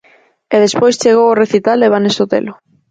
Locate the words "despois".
0.65-0.99